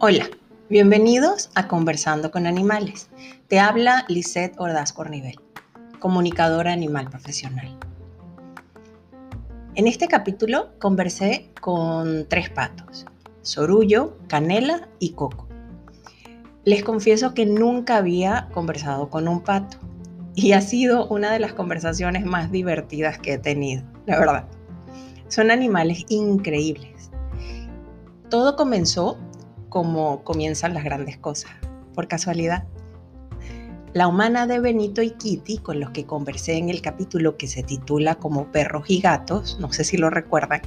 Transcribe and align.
Hola, 0.00 0.30
bienvenidos 0.70 1.50
a 1.54 1.68
Conversando 1.68 2.30
con 2.30 2.46
Animales. 2.46 3.10
Te 3.48 3.60
habla 3.60 4.06
Lisette 4.08 4.54
Ordaz 4.58 4.94
Cornivel, 4.94 5.38
comunicadora 5.98 6.72
animal 6.72 7.10
profesional. 7.10 7.78
En 9.74 9.86
este 9.86 10.08
capítulo 10.08 10.70
conversé 10.78 11.50
con 11.60 12.26
tres 12.26 12.48
patos, 12.48 13.04
Sorullo, 13.42 14.16
Canela 14.28 14.88
y 14.98 15.10
Coco. 15.10 15.46
Les 16.64 16.82
confieso 16.82 17.34
que 17.34 17.44
nunca 17.44 17.98
había 17.98 18.48
conversado 18.54 19.10
con 19.10 19.28
un 19.28 19.42
pato 19.42 19.76
y 20.34 20.52
ha 20.52 20.62
sido 20.62 21.06
una 21.08 21.32
de 21.32 21.38
las 21.38 21.52
conversaciones 21.52 22.24
más 22.24 22.50
divertidas 22.50 23.18
que 23.18 23.34
he 23.34 23.38
tenido, 23.38 23.82
la 24.08 24.18
verdad. 24.18 24.44
Son 25.28 25.50
animales 25.50 26.04
increíbles. 26.08 27.10
Todo 28.30 28.56
comenzó 28.56 29.18
como 29.68 30.24
comienzan 30.24 30.74
las 30.74 30.84
grandes 30.84 31.18
cosas, 31.18 31.50
por 31.94 32.08
casualidad. 32.08 32.64
La 33.92 34.06
humana 34.06 34.46
de 34.46 34.60
Benito 34.60 35.02
y 35.02 35.10
Kitty, 35.10 35.58
con 35.58 35.80
los 35.80 35.90
que 35.90 36.04
conversé 36.04 36.56
en 36.56 36.68
el 36.68 36.82
capítulo 36.82 37.36
que 37.36 37.46
se 37.46 37.62
titula 37.62 38.16
como 38.16 38.50
Perros 38.52 38.84
y 38.88 39.00
Gatos, 39.00 39.58
no 39.60 39.72
sé 39.72 39.84
si 39.84 39.96
lo 39.96 40.10
recuerdan, 40.10 40.60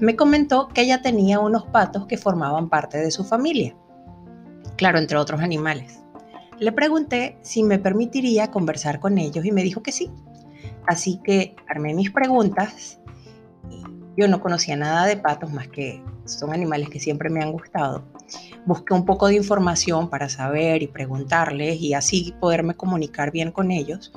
me 0.00 0.16
comentó 0.16 0.68
que 0.68 0.82
ella 0.82 1.02
tenía 1.02 1.40
unos 1.40 1.64
patos 1.66 2.06
que 2.06 2.16
formaban 2.16 2.68
parte 2.68 2.98
de 2.98 3.10
su 3.10 3.24
familia. 3.24 3.76
Claro, 4.76 4.98
entre 4.98 5.18
otros 5.18 5.40
animales. 5.40 6.00
Le 6.58 6.72
pregunté 6.72 7.38
si 7.42 7.62
me 7.62 7.78
permitiría 7.78 8.50
conversar 8.50 8.98
con 8.98 9.18
ellos 9.18 9.44
y 9.44 9.52
me 9.52 9.62
dijo 9.62 9.82
que 9.82 9.92
sí. 9.92 10.10
Así 10.86 11.20
que 11.24 11.56
armé 11.68 11.94
mis 11.94 12.10
preguntas. 12.10 13.00
Yo 14.16 14.28
no 14.28 14.40
conocía 14.40 14.76
nada 14.76 15.06
de 15.06 15.16
patos 15.16 15.52
más 15.52 15.68
que 15.68 16.02
son 16.24 16.52
animales 16.52 16.88
que 16.88 17.00
siempre 17.00 17.28
me 17.30 17.42
han 17.42 17.52
gustado 17.52 18.04
busqué 18.66 18.94
un 18.94 19.04
poco 19.04 19.28
de 19.28 19.36
información 19.36 20.08
para 20.08 20.28
saber 20.28 20.82
y 20.82 20.86
preguntarles 20.86 21.80
y 21.80 21.94
así 21.94 22.34
poderme 22.40 22.74
comunicar 22.74 23.30
bien 23.30 23.50
con 23.50 23.70
ellos. 23.70 24.12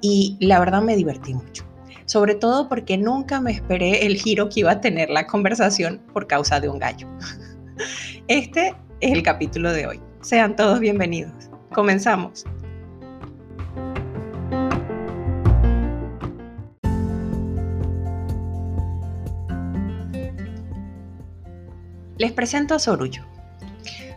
Y 0.00 0.36
la 0.40 0.58
verdad 0.58 0.82
me 0.82 0.96
divertí 0.96 1.34
mucho. 1.34 1.64
Sobre 2.04 2.34
todo 2.34 2.68
porque 2.68 2.98
nunca 2.98 3.40
me 3.40 3.52
esperé 3.52 4.06
el 4.06 4.16
giro 4.16 4.48
que 4.48 4.60
iba 4.60 4.72
a 4.72 4.80
tener 4.80 5.08
la 5.08 5.26
conversación 5.26 6.00
por 6.12 6.26
causa 6.26 6.60
de 6.60 6.68
un 6.68 6.78
gallo. 6.78 7.08
Este 8.28 8.74
es 9.00 9.12
el 9.12 9.22
capítulo 9.22 9.72
de 9.72 9.86
hoy. 9.86 10.00
Sean 10.20 10.54
todos 10.54 10.78
bienvenidos. 10.78 11.50
Comenzamos. 11.72 12.44
Les 22.22 22.30
presento 22.30 22.76
a 22.76 22.78
Sorullo. 22.78 23.24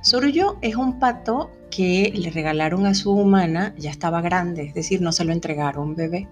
Sorullo 0.03 0.59
es 0.61 0.75
un 0.75 0.99
pato 0.99 1.49
que 1.71 2.13
le 2.15 2.29
regalaron 2.29 2.85
a 2.85 2.93
su 2.93 3.11
humana, 3.11 3.73
ya 3.79 3.89
estaba 3.89 4.21
grande, 4.21 4.61
es 4.61 4.75
decir, 4.75 5.01
no 5.01 5.11
se 5.11 5.25
lo 5.25 5.33
entregaron 5.33 5.95
bebé. 5.95 6.27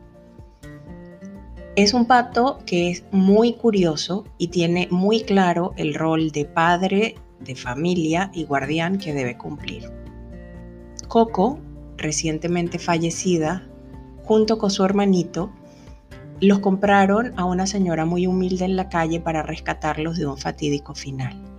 Es 1.75 1.95
un 1.95 2.05
pato 2.05 2.59
que 2.67 2.91
es 2.91 3.03
muy 3.09 3.53
curioso 3.53 4.23
y 4.37 4.49
tiene 4.49 4.87
muy 4.91 5.23
claro 5.23 5.73
el 5.75 5.95
rol 5.95 6.29
de 6.29 6.45
padre, 6.45 7.15
de 7.39 7.55
familia 7.55 8.29
y 8.35 8.43
guardián 8.43 8.99
que 8.99 9.11
debe 9.11 9.35
cumplir. 9.35 9.89
Coco, 11.07 11.57
recientemente 11.97 12.77
fallecida, 12.77 13.67
junto 14.21 14.59
con 14.59 14.69
su 14.69 14.85
hermanito, 14.85 15.51
los 16.39 16.59
compraron 16.59 17.33
a 17.35 17.45
una 17.45 17.65
señora 17.65 18.05
muy 18.05 18.27
humilde 18.27 18.65
en 18.65 18.75
la 18.75 18.89
calle 18.89 19.19
para 19.19 19.41
rescatarlos 19.41 20.19
de 20.19 20.27
un 20.27 20.37
fatídico 20.37 20.93
final. 20.93 21.52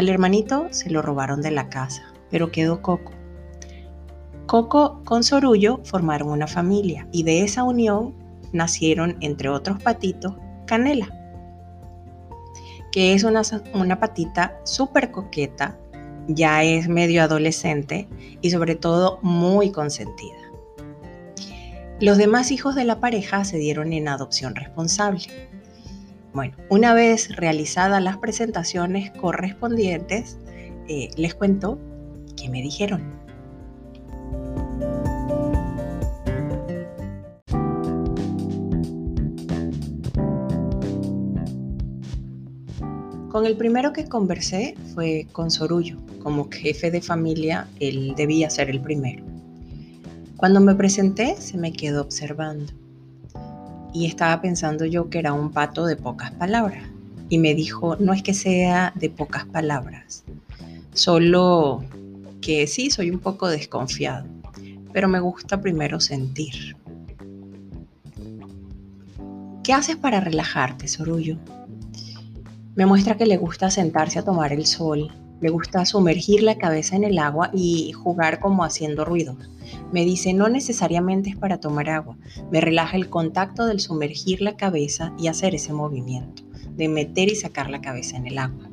Al 0.00 0.08
hermanito 0.08 0.68
se 0.70 0.88
lo 0.88 1.02
robaron 1.02 1.42
de 1.42 1.50
la 1.50 1.68
casa, 1.68 2.14
pero 2.30 2.50
quedó 2.50 2.80
Coco. 2.80 3.12
Coco 4.46 5.02
con 5.04 5.22
Sorullo 5.22 5.80
formaron 5.84 6.30
una 6.30 6.46
familia 6.46 7.06
y 7.12 7.22
de 7.22 7.42
esa 7.42 7.64
unión 7.64 8.14
nacieron, 8.50 9.18
entre 9.20 9.50
otros 9.50 9.82
patitos, 9.82 10.36
Canela, 10.64 11.06
que 12.90 13.12
es 13.12 13.24
una, 13.24 13.42
una 13.74 14.00
patita 14.00 14.58
súper 14.64 15.10
coqueta, 15.10 15.78
ya 16.28 16.64
es 16.64 16.88
medio 16.88 17.22
adolescente 17.22 18.08
y 18.40 18.52
sobre 18.52 18.76
todo 18.76 19.18
muy 19.20 19.70
consentida. 19.70 20.38
Los 22.00 22.16
demás 22.16 22.52
hijos 22.52 22.74
de 22.74 22.84
la 22.84 23.00
pareja 23.00 23.44
se 23.44 23.58
dieron 23.58 23.92
en 23.92 24.08
adopción 24.08 24.54
responsable. 24.54 25.26
Bueno, 26.32 26.56
una 26.68 26.94
vez 26.94 27.34
realizadas 27.34 28.00
las 28.00 28.18
presentaciones 28.18 29.10
correspondientes, 29.10 30.38
eh, 30.88 31.10
les 31.16 31.34
cuento 31.34 31.76
qué 32.36 32.48
me 32.48 32.62
dijeron. 32.62 33.18
Con 43.28 43.46
el 43.46 43.56
primero 43.56 43.92
que 43.92 44.04
conversé 44.06 44.76
fue 44.94 45.26
con 45.32 45.50
Sorullo. 45.50 45.98
Como 46.22 46.48
jefe 46.48 46.92
de 46.92 47.00
familia, 47.00 47.66
él 47.80 48.14
debía 48.16 48.50
ser 48.50 48.70
el 48.70 48.80
primero. 48.80 49.24
Cuando 50.36 50.60
me 50.60 50.74
presenté, 50.74 51.36
se 51.36 51.56
me 51.56 51.72
quedó 51.72 52.02
observando 52.02 52.79
y 53.92 54.06
estaba 54.06 54.40
pensando 54.40 54.84
yo 54.84 55.10
que 55.10 55.18
era 55.18 55.32
un 55.32 55.50
pato 55.50 55.86
de 55.86 55.96
pocas 55.96 56.30
palabras. 56.32 56.84
Y 57.28 57.38
me 57.38 57.54
dijo, 57.54 57.96
no 57.96 58.12
es 58.12 58.22
que 58.22 58.34
sea 58.34 58.92
de 58.96 59.08
pocas 59.08 59.44
palabras, 59.46 60.24
solo 60.92 61.84
que 62.40 62.66
sí, 62.66 62.90
soy 62.90 63.10
un 63.10 63.20
poco 63.20 63.48
desconfiado, 63.48 64.26
pero 64.92 65.08
me 65.08 65.20
gusta 65.20 65.60
primero 65.60 66.00
sentir. 66.00 66.76
¿Qué 69.62 69.72
haces 69.72 69.96
para 69.96 70.20
relajarte, 70.20 70.88
Sorullo? 70.88 71.36
Me 72.74 72.86
muestra 72.86 73.16
que 73.16 73.26
le 73.26 73.36
gusta 73.36 73.70
sentarse 73.70 74.18
a 74.18 74.24
tomar 74.24 74.52
el 74.52 74.66
sol, 74.66 75.12
le 75.40 75.50
gusta 75.50 75.84
sumergir 75.86 76.42
la 76.42 76.58
cabeza 76.58 76.96
en 76.96 77.04
el 77.04 77.18
agua 77.18 77.50
y 77.52 77.92
jugar 77.92 78.40
como 78.40 78.64
haciendo 78.64 79.04
ruidos 79.04 79.36
me 79.92 80.04
dice, 80.04 80.32
no 80.32 80.48
necesariamente 80.48 81.30
es 81.30 81.36
para 81.36 81.58
tomar 81.58 81.90
agua, 81.90 82.16
me 82.50 82.60
relaja 82.60 82.96
el 82.96 83.08
contacto 83.08 83.66
del 83.66 83.80
sumergir 83.80 84.40
la 84.40 84.56
cabeza 84.56 85.12
y 85.18 85.28
hacer 85.28 85.54
ese 85.54 85.72
movimiento, 85.72 86.42
de 86.76 86.88
meter 86.88 87.28
y 87.28 87.36
sacar 87.36 87.70
la 87.70 87.80
cabeza 87.80 88.16
en 88.16 88.26
el 88.26 88.38
agua. 88.38 88.68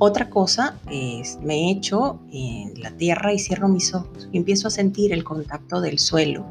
Otra 0.00 0.28
cosa 0.28 0.78
es, 0.90 1.38
me 1.42 1.70
echo 1.70 2.20
en 2.30 2.80
la 2.80 2.90
tierra 2.90 3.32
y 3.32 3.38
cierro 3.38 3.68
mis 3.68 3.94
ojos 3.94 4.28
empiezo 4.32 4.68
a 4.68 4.70
sentir 4.70 5.12
el 5.12 5.24
contacto 5.24 5.80
del 5.80 5.98
suelo. 5.98 6.46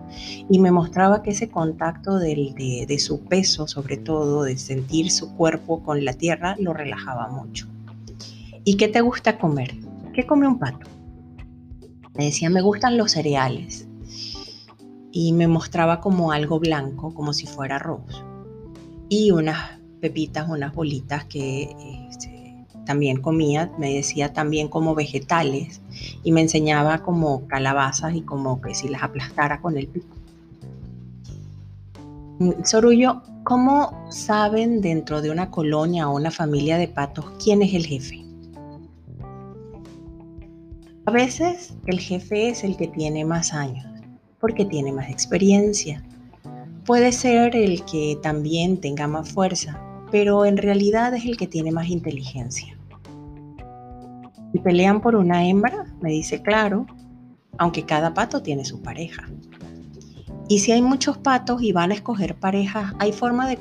Y 0.50 0.60
me 0.60 0.72
mostraba 0.72 1.22
que 1.22 1.32
ese 1.32 1.50
contacto 1.50 2.18
de, 2.18 2.86
de 2.88 3.00
su 3.00 3.22
peso, 3.22 3.68
sobre 3.68 3.98
todo, 3.98 4.44
de 4.44 4.58
sentir 4.58 5.12
su 5.12 5.36
cuerpo 5.36 5.84
con 5.84 6.04
la 6.04 6.14
tierra, 6.14 6.56
lo 6.60 6.74
relajaba 6.74 7.30
mucho. 7.30 7.68
¿Y 8.68 8.76
qué 8.76 8.90
te 8.90 9.00
gusta 9.00 9.40
comer? 9.40 9.74
¿Qué 10.14 10.28
come 10.28 10.46
un 10.46 10.60
pato? 10.60 10.90
Me 12.18 12.26
decía, 12.26 12.50
me 12.50 12.62
gustan 12.62 12.98
los 12.98 13.14
cereales 13.14 13.88
y 15.14 15.32
me 15.32 15.48
mostraba 15.48 16.02
como 16.02 16.34
algo 16.34 16.60
blanco, 16.60 17.14
como 17.14 17.32
si 17.32 17.48
fuera 17.48 17.78
arroz. 17.78 18.26
Y 19.08 19.32
unas 19.32 19.80
pepitas, 20.02 20.50
unas 20.50 20.76
bolitas 20.76 21.24
que 21.24 21.74
este, 22.10 22.66
también 22.86 23.22
comía, 23.22 23.72
me 23.78 23.94
decía 23.94 24.34
también 24.34 24.68
como 24.68 24.96
vegetales 24.96 25.80
y 26.26 26.34
me 26.34 26.42
enseñaba 26.42 27.04
como 27.04 27.48
calabazas 27.48 28.16
y 28.16 28.22
como 28.22 28.60
que 28.60 28.76
si 28.76 28.90
las 28.90 29.02
aplastara 29.02 29.62
con 29.62 29.78
el 29.78 29.88
pico. 29.88 30.14
Sorullo, 32.66 33.22
¿cómo 33.46 34.12
saben 34.12 34.82
dentro 34.82 35.22
de 35.22 35.32
una 35.32 35.52
colonia 35.52 36.10
o 36.10 36.18
una 36.18 36.32
familia 36.32 36.78
de 36.78 36.90
patos 36.90 37.32
quién 37.42 37.62
es 37.62 37.74
el 37.74 37.86
jefe? 37.86 38.27
A 41.08 41.12
veces 41.12 41.74
el 41.86 42.02
jefe 42.02 42.50
es 42.50 42.66
el 42.66 42.76
que 42.76 42.90
tiene 42.90 43.24
más 43.24 43.54
años 43.54 43.86
porque 44.42 44.66
tiene 44.66 44.92
más 44.92 45.10
experiencia. 45.10 46.04
Puede 46.86 47.14
ser 47.14 47.56
el 47.56 47.86
que 47.86 48.20
también 48.22 48.82
tenga 48.82 49.08
más 49.08 49.32
fuerza, 49.32 49.82
pero 50.12 50.44
en 50.44 50.58
realidad 50.58 51.14
es 51.16 51.24
el 51.24 51.38
que 51.38 51.48
tiene 51.48 51.72
más 51.72 51.88
inteligencia. 51.88 52.78
Si 54.52 54.60
pelean 54.60 55.00
por 55.00 55.16
una 55.16 55.48
hembra, 55.48 55.86
me 56.02 56.10
dice 56.10 56.42
claro, 56.42 56.86
aunque 57.58 57.84
cada 57.84 58.14
pato 58.14 58.42
tiene 58.42 58.66
su 58.66 58.82
pareja. 58.82 59.30
Y 60.50 60.60
si 60.60 60.74
hay 60.74 60.82
muchos 60.82 61.18
patos 61.18 61.62
y 61.62 61.72
van 61.72 61.92
a 61.92 61.96
escoger 61.96 62.36
parejas, 62.36 62.94
¿hay 63.00 63.14
forma 63.14 63.48
de, 63.48 63.58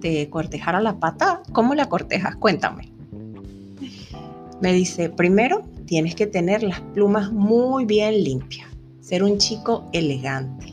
de 0.00 0.28
cortejar 0.28 0.76
a 0.76 0.82
la 0.82 1.00
pata? 1.00 1.42
¿Cómo 1.52 1.74
la 1.74 1.88
cortejas? 1.88 2.36
Cuéntame. 2.36 2.92
Me 4.60 4.74
dice, 4.74 5.08
primero 5.08 5.69
tienes 5.90 6.14
que 6.14 6.28
tener 6.28 6.62
las 6.62 6.80
plumas 6.80 7.32
muy 7.32 7.84
bien 7.84 8.22
limpias 8.22 8.68
ser 9.00 9.24
un 9.24 9.38
chico 9.38 9.88
elegante. 9.92 10.72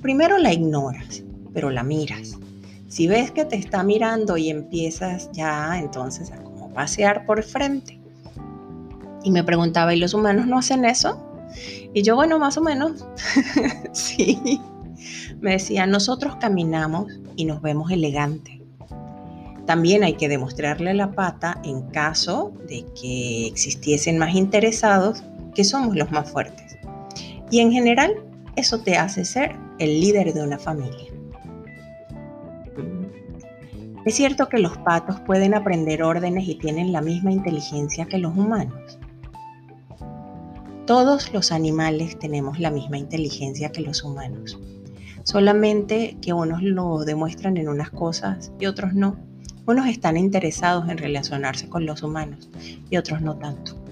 Primero 0.00 0.38
la 0.38 0.54
ignoras, 0.54 1.22
pero 1.52 1.68
la 1.68 1.82
miras. 1.82 2.38
Si 2.88 3.06
ves 3.06 3.30
que 3.30 3.44
te 3.44 3.56
está 3.56 3.82
mirando 3.82 4.38
y 4.38 4.48
empiezas 4.48 5.30
ya 5.32 5.78
entonces 5.78 6.32
a 6.32 6.38
como 6.38 6.72
pasear 6.72 7.26
por 7.26 7.42
frente. 7.42 8.00
Y 9.22 9.30
me 9.30 9.44
preguntaba, 9.44 9.94
¿y 9.94 9.98
los 9.98 10.14
humanos 10.14 10.46
no 10.46 10.56
hacen 10.56 10.86
eso? 10.86 11.22
Y 11.92 12.00
yo, 12.00 12.14
bueno, 12.14 12.38
más 12.38 12.56
o 12.56 12.62
menos, 12.62 13.04
sí. 13.92 14.58
Me 15.42 15.50
decía, 15.50 15.86
nosotros 15.86 16.36
caminamos 16.36 17.12
y 17.36 17.44
nos 17.44 17.60
vemos 17.60 17.90
elegantes. 17.90 18.61
También 19.66 20.02
hay 20.02 20.14
que 20.14 20.28
demostrarle 20.28 20.94
la 20.94 21.12
pata 21.12 21.60
en 21.64 21.82
caso 21.82 22.52
de 22.68 22.84
que 23.00 23.46
existiesen 23.46 24.18
más 24.18 24.34
interesados 24.34 25.22
que 25.54 25.64
somos 25.64 25.96
los 25.96 26.10
más 26.10 26.30
fuertes. 26.30 26.76
Y 27.50 27.60
en 27.60 27.70
general, 27.70 28.14
eso 28.56 28.80
te 28.80 28.96
hace 28.96 29.24
ser 29.24 29.56
el 29.78 30.00
líder 30.00 30.32
de 30.32 30.42
una 30.42 30.58
familia. 30.58 31.12
Es 34.04 34.16
cierto 34.16 34.48
que 34.48 34.58
los 34.58 34.76
patos 34.78 35.20
pueden 35.20 35.54
aprender 35.54 36.02
órdenes 36.02 36.48
y 36.48 36.56
tienen 36.56 36.92
la 36.92 37.00
misma 37.00 37.30
inteligencia 37.30 38.06
que 38.06 38.18
los 38.18 38.36
humanos. 38.36 38.98
Todos 40.86 41.32
los 41.32 41.52
animales 41.52 42.18
tenemos 42.18 42.58
la 42.58 42.72
misma 42.72 42.98
inteligencia 42.98 43.70
que 43.70 43.82
los 43.82 44.02
humanos, 44.02 44.58
solamente 45.22 46.16
que 46.20 46.32
unos 46.32 46.62
lo 46.62 47.04
demuestran 47.04 47.56
en 47.56 47.68
unas 47.68 47.90
cosas 47.90 48.50
y 48.58 48.66
otros 48.66 48.92
no. 48.92 49.16
Unos 49.66 49.86
están 49.86 50.16
interesados 50.16 50.88
en 50.88 50.98
relacionarse 50.98 51.68
con 51.68 51.86
los 51.86 52.02
humanos 52.02 52.50
y 52.90 52.96
otros 52.96 53.20
no 53.20 53.36
tanto. 53.36 53.82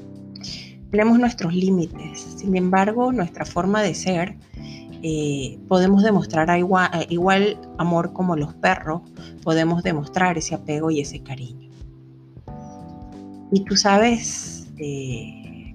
Tenemos 0.90 1.18
nuestros 1.18 1.54
límites, 1.54 2.20
sin 2.38 2.56
embargo, 2.56 3.12
nuestra 3.12 3.44
forma 3.44 3.80
de 3.82 3.94
ser 3.94 4.36
eh, 5.02 5.58
podemos 5.66 6.02
demostrar 6.02 6.50
igual, 6.58 7.58
amor 7.78 8.12
como 8.12 8.36
los 8.36 8.52
perros, 8.54 9.00
podemos 9.42 9.82
demostrar 9.82 10.36
ese 10.36 10.54
apego 10.54 10.90
y 10.90 11.00
ese 11.00 11.22
cariño. 11.22 11.70
Y 13.50 13.64
tú 13.64 13.76
sabes 13.76 14.68
eh, 14.78 15.74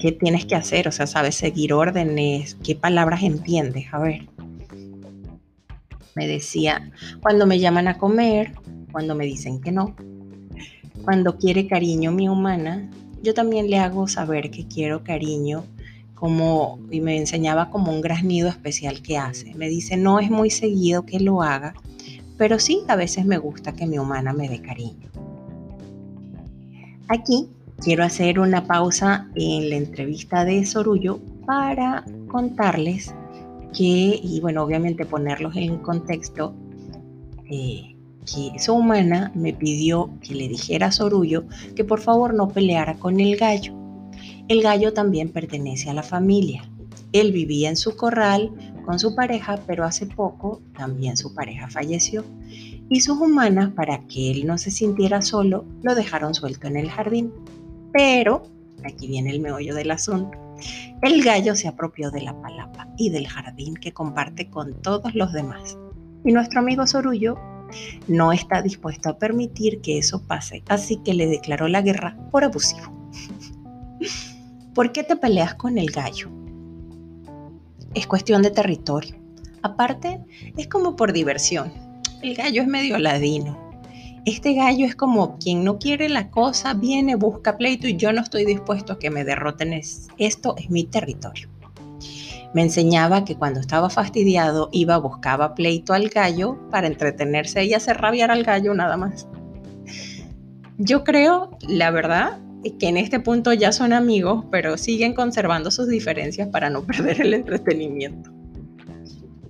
qué 0.00 0.12
tienes 0.12 0.46
que 0.46 0.56
hacer, 0.56 0.88
o 0.88 0.92
sea, 0.92 1.06
sabes 1.06 1.36
seguir 1.36 1.72
órdenes, 1.72 2.56
qué 2.64 2.74
palabras 2.74 3.22
entiendes. 3.22 3.86
A 3.92 3.98
ver, 3.98 4.26
me 6.16 6.26
decía, 6.26 6.90
cuando 7.22 7.46
me 7.46 7.60
llaman 7.60 7.86
a 7.86 7.98
comer, 7.98 8.52
cuando 8.96 9.14
me 9.14 9.26
dicen 9.26 9.60
que 9.60 9.72
no, 9.72 9.94
cuando 11.04 11.36
quiere 11.36 11.66
cariño 11.66 12.12
mi 12.12 12.30
humana, 12.30 12.90
yo 13.22 13.34
también 13.34 13.68
le 13.68 13.78
hago 13.78 14.08
saber 14.08 14.50
que 14.50 14.66
quiero 14.66 15.04
cariño 15.04 15.64
como, 16.14 16.78
y 16.90 17.02
me 17.02 17.18
enseñaba 17.18 17.68
como 17.68 17.92
un 17.92 18.00
graznido 18.00 18.48
especial 18.48 19.02
que 19.02 19.18
hace. 19.18 19.52
Me 19.54 19.68
dice, 19.68 19.98
no 19.98 20.18
es 20.18 20.30
muy 20.30 20.48
seguido 20.48 21.04
que 21.04 21.20
lo 21.20 21.42
haga, 21.42 21.74
pero 22.38 22.58
sí 22.58 22.84
a 22.88 22.96
veces 22.96 23.26
me 23.26 23.36
gusta 23.36 23.72
que 23.72 23.84
mi 23.84 23.98
humana 23.98 24.32
me 24.32 24.48
dé 24.48 24.62
cariño. 24.62 25.10
Aquí 27.08 27.50
quiero 27.82 28.02
hacer 28.02 28.40
una 28.40 28.64
pausa 28.64 29.28
en 29.34 29.68
la 29.68 29.76
entrevista 29.76 30.46
de 30.46 30.64
Sorullo 30.64 31.20
para 31.44 32.02
contarles 32.28 33.14
que, 33.76 34.18
y 34.22 34.40
bueno, 34.40 34.62
obviamente 34.62 35.04
ponerlos 35.04 35.54
en 35.54 35.76
contexto, 35.80 36.54
eh, 37.50 37.95
que 38.26 38.58
su 38.58 38.74
humana 38.74 39.32
me 39.34 39.54
pidió 39.54 40.10
que 40.20 40.34
le 40.34 40.48
dijera 40.48 40.88
a 40.88 40.92
Sorullo 40.92 41.44
que 41.74 41.84
por 41.84 42.00
favor 42.00 42.34
no 42.34 42.48
peleara 42.48 42.94
con 42.94 43.20
el 43.20 43.36
gallo 43.36 43.86
el 44.48 44.62
gallo 44.62 44.92
también 44.92 45.30
pertenece 45.30 45.90
a 45.90 45.94
la 45.94 46.04
familia. 46.04 46.62
Él 47.12 47.32
vivía 47.32 47.68
en 47.68 47.76
su 47.76 47.96
corral 47.96 48.52
con 48.84 49.00
su 49.00 49.16
pareja, 49.16 49.58
pero 49.66 49.84
hace 49.84 50.06
poco 50.06 50.62
también 50.76 51.16
su 51.16 51.34
pareja 51.34 51.68
falleció. 51.68 52.24
Y 52.88 53.00
sus 53.00 53.20
humanas, 53.20 53.72
para 53.72 54.06
que 54.06 54.30
él 54.30 54.46
no 54.46 54.56
se 54.56 54.70
sintiera 54.70 55.20
solo, 55.20 55.64
lo 55.82 55.96
dejaron 55.96 56.32
suelto 56.34 56.68
en 56.68 56.76
el 56.76 56.88
jardín. 56.88 57.32
Pero, 57.92 58.44
aquí 58.84 59.08
viene 59.08 59.30
el 59.30 59.40
meollo 59.40 59.74
del 59.74 59.90
asunto, 59.90 60.38
el 61.02 61.24
gallo 61.24 61.56
se 61.56 61.66
apropió 61.66 62.12
de 62.12 62.22
la 62.22 62.40
palapa 62.40 62.88
y 62.96 63.10
del 63.10 63.26
jardín 63.26 63.74
que 63.74 63.92
comparte 63.92 64.48
con 64.48 64.80
todos 64.80 65.12
los 65.16 65.32
demás. 65.32 65.76
Y 66.24 66.32
nuestro 66.32 66.60
amigo 66.60 66.86
Sorullo 66.86 67.36
no 68.08 68.32
está 68.32 68.62
dispuesto 68.62 69.08
a 69.08 69.18
permitir 69.18 69.80
que 69.80 69.98
eso 69.98 70.22
pase, 70.22 70.62
así 70.68 70.96
que 70.98 71.14
le 71.14 71.26
declaró 71.26 71.68
la 71.68 71.82
guerra 71.82 72.16
por 72.30 72.44
abusivo. 72.44 72.92
¿Por 74.74 74.92
qué 74.92 75.02
te 75.02 75.16
peleas 75.16 75.54
con 75.54 75.78
el 75.78 75.90
gallo? 75.90 76.30
Es 77.94 78.06
cuestión 78.06 78.42
de 78.42 78.50
territorio. 78.50 79.16
Aparte, 79.62 80.20
es 80.56 80.68
como 80.68 80.96
por 80.96 81.12
diversión. 81.12 81.72
El 82.22 82.34
gallo 82.34 82.62
es 82.62 82.68
medio 82.68 82.98
ladino. 82.98 83.66
Este 84.26 84.54
gallo 84.54 84.84
es 84.84 84.96
como 84.96 85.38
quien 85.38 85.64
no 85.64 85.78
quiere 85.78 86.08
la 86.08 86.30
cosa, 86.30 86.74
viene, 86.74 87.14
busca 87.14 87.56
pleito 87.56 87.86
y 87.86 87.96
yo 87.96 88.12
no 88.12 88.20
estoy 88.20 88.44
dispuesto 88.44 88.94
a 88.94 88.98
que 88.98 89.08
me 89.08 89.24
derroten. 89.24 89.72
Esto 90.18 90.54
es 90.58 90.68
mi 90.68 90.84
territorio. 90.84 91.48
Me 92.56 92.62
enseñaba 92.62 93.26
que 93.26 93.36
cuando 93.36 93.60
estaba 93.60 93.90
fastidiado 93.90 94.70
iba, 94.72 94.96
buscaba 94.96 95.54
pleito 95.54 95.92
al 95.92 96.08
gallo 96.08 96.56
para 96.70 96.86
entretenerse 96.86 97.62
y 97.66 97.74
hacer 97.74 97.98
rabiar 97.98 98.30
al 98.30 98.44
gallo 98.44 98.72
nada 98.72 98.96
más. 98.96 99.28
Yo 100.78 101.04
creo, 101.04 101.50
la 101.68 101.90
verdad, 101.90 102.38
que 102.78 102.88
en 102.88 102.96
este 102.96 103.20
punto 103.20 103.52
ya 103.52 103.72
son 103.72 103.92
amigos, 103.92 104.46
pero 104.50 104.78
siguen 104.78 105.12
conservando 105.12 105.70
sus 105.70 105.86
diferencias 105.86 106.48
para 106.48 106.70
no 106.70 106.82
perder 106.86 107.20
el 107.20 107.34
entretenimiento. 107.34 108.30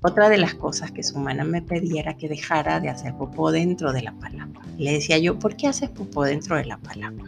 Otra 0.02 0.28
de 0.28 0.38
las 0.38 0.56
cosas 0.56 0.90
que 0.90 1.04
su 1.04 1.16
humana 1.16 1.44
me 1.44 1.62
pedía 1.62 2.00
era 2.00 2.16
que 2.16 2.28
dejara 2.28 2.80
de 2.80 2.88
hacer 2.88 3.14
popó 3.14 3.52
dentro 3.52 3.92
de 3.92 4.02
la 4.02 4.14
palapa. 4.14 4.62
Le 4.78 4.94
decía 4.94 5.16
yo, 5.18 5.38
¿por 5.38 5.54
qué 5.54 5.68
haces 5.68 5.90
popó 5.90 6.24
dentro 6.24 6.56
de 6.56 6.64
la 6.64 6.78
palapa? 6.78 7.22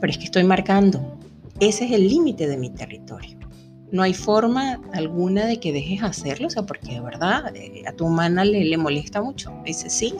Pero 0.00 0.10
es 0.10 0.18
que 0.18 0.24
estoy 0.24 0.42
marcando. 0.42 1.20
Ese 1.60 1.84
es 1.84 1.92
el 1.92 2.08
límite 2.08 2.48
de 2.48 2.56
mi 2.56 2.70
territorio. 2.70 3.51
No 3.92 4.02
hay 4.02 4.14
forma 4.14 4.80
alguna 4.92 5.46
de 5.46 5.60
que 5.60 5.72
dejes 5.72 6.02
hacerlo, 6.02 6.48
o 6.48 6.50
sea, 6.50 6.64
porque 6.64 6.94
de 6.94 7.00
verdad 7.00 7.54
eh, 7.54 7.84
a 7.86 7.92
tu 7.92 8.06
humana 8.06 8.44
le, 8.44 8.64
le 8.64 8.76
molesta 8.76 9.22
mucho. 9.22 9.52
Dice, 9.64 9.88
sí, 9.90 10.14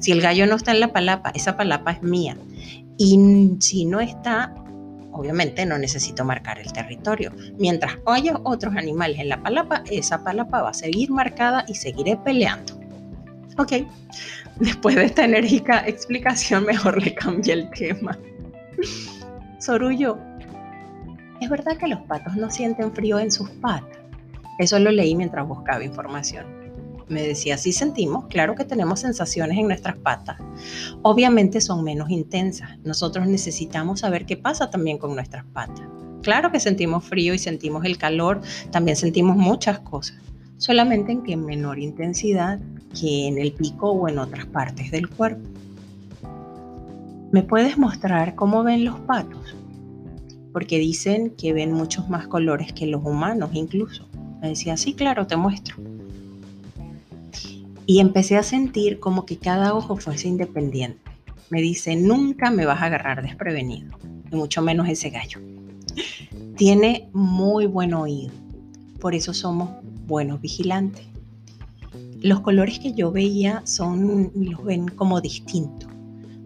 si 0.00 0.10
el 0.10 0.20
gallo 0.20 0.46
no 0.46 0.56
está 0.56 0.72
en 0.72 0.80
la 0.80 0.92
palapa, 0.92 1.30
esa 1.34 1.56
palapa 1.56 1.92
es 1.92 2.02
mía. 2.02 2.36
Y 2.96 3.56
si 3.60 3.84
no 3.84 4.00
está, 4.00 4.54
obviamente 5.12 5.64
no 5.66 5.78
necesito 5.78 6.24
marcar 6.24 6.58
el 6.58 6.72
territorio. 6.72 7.32
Mientras 7.58 7.98
haya 8.06 8.38
otros 8.44 8.76
animales 8.76 9.18
en 9.18 9.28
la 9.28 9.42
palapa, 9.42 9.82
esa 9.90 10.22
palapa 10.24 10.62
va 10.62 10.70
a 10.70 10.74
seguir 10.74 11.10
marcada 11.10 11.64
y 11.68 11.74
seguiré 11.74 12.16
peleando. 12.16 12.78
Ok, 13.58 13.72
después 14.58 14.96
de 14.96 15.04
esta 15.04 15.24
enérgica 15.24 15.86
explicación, 15.86 16.64
mejor 16.66 17.02
le 17.02 17.14
cambié 17.14 17.54
el 17.54 17.70
tema. 17.70 18.18
Sorullo, 19.58 20.18
¿es 21.40 21.48
verdad 21.48 21.76
que 21.76 21.88
los 21.88 22.00
patos 22.00 22.36
no 22.36 22.50
sienten 22.50 22.92
frío 22.92 23.18
en 23.18 23.32
sus 23.32 23.50
patas? 23.50 23.98
Eso 24.58 24.78
lo 24.78 24.90
leí 24.90 25.14
mientras 25.14 25.46
buscaba 25.48 25.82
información. 25.82 26.44
Me 27.08 27.22
decía, 27.22 27.58
sí 27.58 27.72
sentimos, 27.72 28.26
claro 28.26 28.54
que 28.54 28.64
tenemos 28.64 29.00
sensaciones 29.00 29.58
en 29.58 29.66
nuestras 29.66 29.96
patas. 29.96 30.38
Obviamente 31.02 31.60
son 31.60 31.82
menos 31.82 32.10
intensas. 32.10 32.78
Nosotros 32.84 33.26
necesitamos 33.26 34.00
saber 34.00 34.26
qué 34.26 34.36
pasa 34.36 34.70
también 34.70 34.98
con 34.98 35.14
nuestras 35.14 35.44
patas. 35.46 35.88
Claro 36.22 36.52
que 36.52 36.60
sentimos 36.60 37.04
frío 37.04 37.34
y 37.34 37.38
sentimos 37.38 37.84
el 37.84 37.96
calor, 37.96 38.42
también 38.70 38.96
sentimos 38.96 39.36
muchas 39.36 39.80
cosas, 39.80 40.18
solamente 40.58 41.12
en 41.12 41.22
que 41.22 41.36
menor 41.36 41.78
intensidad 41.78 42.60
que 42.98 43.26
en 43.28 43.38
el 43.38 43.52
pico 43.52 43.90
o 43.90 44.08
en 44.08 44.18
otras 44.18 44.46
partes 44.46 44.90
del 44.90 45.08
cuerpo. 45.08 45.48
¿Me 47.32 47.42
puedes 47.42 47.78
mostrar 47.78 48.34
cómo 48.34 48.62
ven 48.62 48.84
los 48.84 49.00
patos? 49.00 49.56
Porque 50.52 50.78
dicen 50.78 51.30
que 51.30 51.52
ven 51.52 51.72
muchos 51.72 52.08
más 52.08 52.26
colores 52.26 52.72
que 52.72 52.86
los 52.86 53.04
humanos 53.04 53.50
incluso. 53.54 54.08
Me 54.40 54.48
decía, 54.48 54.76
sí, 54.76 54.94
claro, 54.94 55.26
te 55.26 55.36
muestro 55.36 55.76
y 57.90 57.98
empecé 57.98 58.36
a 58.36 58.44
sentir 58.44 59.00
como 59.00 59.26
que 59.26 59.36
cada 59.36 59.74
ojo 59.74 59.96
fuese 59.96 60.28
independiente. 60.28 61.00
Me 61.48 61.60
dice, 61.60 61.96
nunca 61.96 62.52
me 62.52 62.64
vas 62.64 62.80
a 62.82 62.84
agarrar 62.84 63.20
desprevenido, 63.20 63.98
y 64.30 64.36
mucho 64.36 64.62
menos 64.62 64.88
ese 64.88 65.10
gallo. 65.10 65.40
Tiene 66.56 67.08
muy 67.12 67.66
buen 67.66 67.92
oído, 67.94 68.32
por 69.00 69.16
eso 69.16 69.34
somos 69.34 69.70
buenos 70.06 70.40
vigilantes. 70.40 71.04
Los 72.22 72.42
colores 72.42 72.78
que 72.78 72.92
yo 72.92 73.10
veía 73.10 73.62
son, 73.66 74.30
los 74.36 74.62
ven 74.62 74.86
como 74.86 75.20
distintos, 75.20 75.89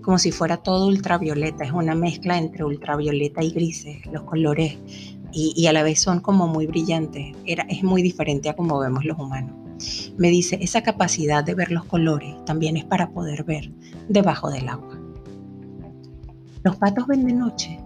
como 0.04 0.18
si 0.18 0.30
fuera 0.30 0.58
todo 0.58 0.86
ultravioleta, 0.86 1.64
es 1.64 1.72
una 1.72 1.94
mezcla 1.94 2.36
entre 2.36 2.62
ultravioleta 2.62 3.42
y 3.42 3.50
grises, 3.50 4.04
los 4.12 4.22
colores, 4.22 4.76
y, 5.32 5.66
a 5.66 5.72
la 5.72 5.82
vez 5.82 6.00
son 6.00 6.20
como 6.20 6.46
muy 6.46 6.66
brillantes, 6.66 7.34
Era, 7.44 7.64
es 7.68 7.82
muy 7.82 8.02
diferente 8.02 8.48
a 8.48 8.54
como 8.54 8.78
vemos 8.78 9.04
los 9.04 9.18
humanos. 9.18 9.56
Me 10.16 10.28
dice, 10.28 10.58
esa 10.60 10.82
capacidad 10.82 11.42
de 11.42 11.54
ver 11.54 11.72
los 11.72 11.84
colores 11.86 12.32
también 12.44 12.76
es 12.76 12.84
para 12.84 13.10
poder 13.10 13.42
ver 13.42 13.72
debajo 14.08 14.48
del 14.50 14.68
agua. 14.68 14.96
Los 16.62 16.76
patos 16.76 17.08
ven 17.08 17.26
de 17.26 17.32
noche, 17.32 17.80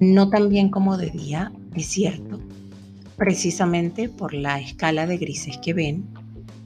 no 0.00 0.30
tan 0.30 0.48
bien 0.48 0.70
como 0.70 0.96
de 0.96 1.10
día, 1.10 1.52
es 1.74 1.86
cierto, 1.86 2.40
precisamente 3.16 4.08
por 4.08 4.32
la 4.32 4.58
escala 4.58 5.06
de 5.06 5.18
grises 5.18 5.58
que 5.58 5.74
ven 5.74 6.08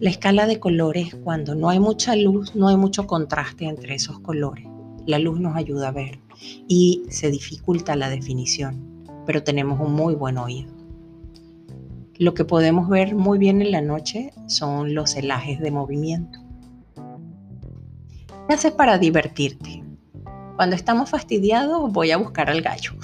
La 0.00 0.10
escala 0.10 0.48
de 0.48 0.58
colores, 0.58 1.14
cuando 1.22 1.54
no 1.54 1.70
hay 1.70 1.78
mucha 1.78 2.16
luz, 2.16 2.56
no 2.56 2.66
hay 2.66 2.76
mucho 2.76 3.06
contraste 3.06 3.66
entre 3.66 3.94
esos 3.94 4.18
colores. 4.18 4.66
La 5.06 5.20
luz 5.20 5.38
nos 5.38 5.54
ayuda 5.54 5.88
a 5.88 5.92
ver 5.92 6.18
y 6.66 7.04
se 7.10 7.30
dificulta 7.30 7.94
la 7.94 8.08
definición, 8.08 9.04
pero 9.24 9.44
tenemos 9.44 9.78
un 9.78 9.92
muy 9.92 10.16
buen 10.16 10.36
oído. 10.36 10.72
Lo 12.16 12.34
que 12.34 12.44
podemos 12.44 12.88
ver 12.88 13.14
muy 13.14 13.38
bien 13.38 13.62
en 13.62 13.70
la 13.70 13.82
noche 13.82 14.32
son 14.48 14.96
los 14.96 15.12
celajes 15.12 15.60
de 15.60 15.70
movimiento. 15.70 16.40
¿Qué 18.48 18.54
haces 18.54 18.72
para 18.72 18.98
divertirte? 18.98 19.84
Cuando 20.56 20.74
estamos 20.74 21.08
fastidiados 21.08 21.92
voy 21.92 22.10
a 22.10 22.16
buscar 22.16 22.50
al 22.50 22.62
gallo. 22.62 22.94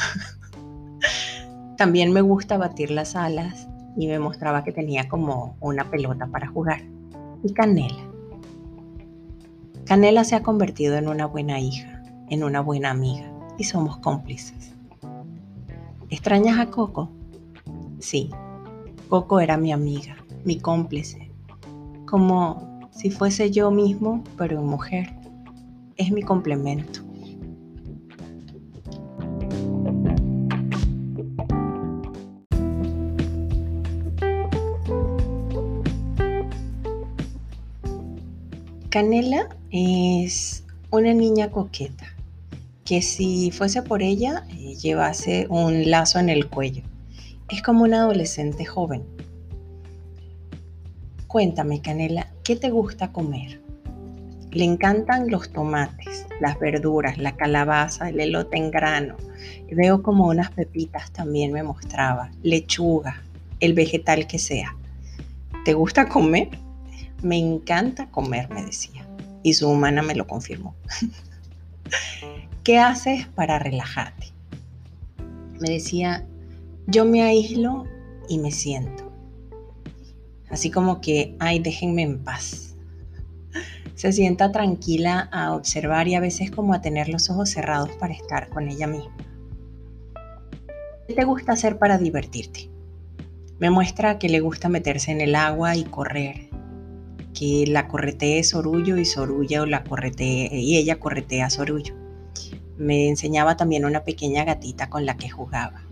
También 1.77 2.13
me 2.13 2.21
gusta 2.21 2.59
batir 2.59 2.91
las 2.91 3.15
alas 3.15 3.70
y 3.97 4.07
me 4.07 4.19
mostraba 4.19 4.65
que 4.65 4.73
tenía 4.73 5.09
como 5.09 5.57
una 5.61 5.91
pelota 5.91 6.27
para 6.27 6.49
jugar. 6.49 6.83
Y 7.43 7.53
Canela. 7.53 8.11
Canela 9.85 10.25
se 10.25 10.37
ha 10.37 10.43
convertido 10.43 10.97
en 10.97 11.09
una 11.09 11.27
buena 11.27 11.59
hija, 11.59 12.03
en 12.29 12.45
una 12.45 12.61
buena 12.61 12.91
amiga 12.91 13.31
y 13.59 13.65
somos 13.65 13.99
cómplices. 13.99 14.75
¿Extrañas 16.09 16.59
a 16.59 16.67
Coco? 16.71 17.11
Sí, 17.99 18.31
Coco 19.09 19.41
era 19.41 19.57
mi 19.57 19.73
amiga, 19.73 20.17
mi 20.45 20.59
cómplice, 20.59 21.31
como 22.07 22.89
si 22.91 23.11
fuese 23.11 23.51
yo 23.51 23.71
mismo, 23.71 24.23
pero 24.37 24.61
en 24.61 24.67
mujer. 24.67 25.15
Es 25.97 26.11
mi 26.11 26.23
complemento. 26.23 27.10
Canela 38.91 39.49
es 39.71 40.65
una 40.91 41.15
niña 41.15 41.53
coqueta 41.53 42.07
que 42.85 43.03
si 43.03 43.53
fuese 43.53 43.83
por 43.83 44.03
ella 44.03 44.45
eh, 44.51 44.75
llevase 44.75 45.47
un 45.49 45.89
lazo 45.89 46.19
en 46.19 46.29
el 46.29 46.49
cuello. 46.49 46.83
Es 47.49 47.63
como 47.63 47.85
una 47.85 48.01
adolescente 48.01 48.65
joven. 48.65 49.05
Cuéntame, 51.29 51.81
Canela, 51.81 52.33
¿qué 52.43 52.57
te 52.57 52.71
gusta 52.71 53.13
comer? 53.13 53.63
Le 54.51 54.65
encantan 54.65 55.31
los 55.31 55.53
tomates, 55.53 56.27
las 56.41 56.59
verduras, 56.59 57.17
la 57.17 57.37
calabaza, 57.37 58.09
el 58.09 58.19
elote 58.19 58.57
en 58.57 58.73
grano. 58.73 59.15
Veo 59.71 60.03
como 60.03 60.27
unas 60.27 60.51
pepitas 60.51 61.13
también 61.13 61.53
me 61.53 61.63
mostraba, 61.63 62.33
lechuga, 62.43 63.23
el 63.61 63.73
vegetal 63.73 64.27
que 64.27 64.41
sea. 64.41 64.75
¿Te 65.65 65.75
gusta 65.75 66.09
comer? 66.09 66.49
Me 67.23 67.37
encanta 67.37 68.11
comer, 68.11 68.49
me 68.51 68.65
decía. 68.65 69.07
Y 69.43 69.55
su 69.55 69.69
humana 69.69 70.03
me 70.03 70.15
lo 70.15 70.27
confirmó. 70.27 70.75
¿Qué 72.65 72.79
haces 72.79 73.27
para 73.27 73.59
relajarte? 73.59 74.29
Me 75.61 75.71
decía, 75.71 76.27
yo 76.87 77.05
me 77.05 77.23
aíslo 77.23 77.85
y 78.29 78.39
me 78.39 78.51
siento. 78.51 79.11
Así 80.51 80.71
como 80.71 81.01
que, 81.01 81.37
ay, 81.39 81.59
déjenme 81.61 82.03
en 82.03 82.19
paz. 82.25 82.75
Se 83.95 84.13
sienta 84.13 84.51
tranquila 84.51 85.29
a 85.31 85.55
observar 85.55 86.09
y 86.09 86.15
a 86.15 86.21
veces 86.21 86.51
como 86.51 86.75
a 86.75 86.81
tener 86.81 87.09
los 87.09 87.31
ojos 87.31 87.51
cerrados 87.51 87.91
para 87.93 88.15
estar 88.15 88.49
con 88.49 88.69
ella 88.69 88.87
misma. 88.87 89.15
¿Qué 91.07 91.15
te 91.15 91.25
gusta 91.25 91.53
hacer 91.53 91.79
para 91.79 91.99
divertirte? 91.99 92.71
Me 93.59 93.71
muestra 93.71 94.19
que 94.19 94.29
le 94.29 94.41
gusta 94.41 94.69
meterse 94.69 95.13
en 95.13 95.21
el 95.21 95.35
agua 95.35 95.77
y 95.77 95.85
correr, 95.85 96.50
que 97.35 97.65
la 97.67 97.89
corretee 97.89 98.43
Sorullo 98.45 98.97
y 98.97 99.05
Sorullo 99.05 99.67
la 99.67 99.85
corretee 99.85 100.51
y 100.53 100.77
ella 100.77 100.99
corretea 100.99 101.47
a 101.47 101.51
Sorullo. 101.51 101.95
Me 102.77 103.09
enseñaba 103.09 103.57
también 103.57 103.85
una 103.85 104.05
pequeña 104.05 104.45
gatita 104.45 104.89
con 104.89 105.07
la 105.07 105.17
que 105.17 105.29
jugaba. 105.29 105.83